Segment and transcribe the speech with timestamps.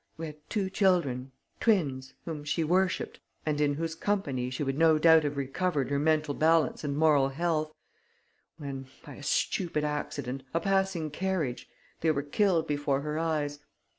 [0.17, 4.97] We had two children, twins, whom she worshipped and in whose company she would no
[4.97, 7.71] doubt have recovered her mental balance and moral health,
[8.57, 11.69] when, by a stupid accident a passing carriage
[11.99, 13.59] they were killed before her eyes.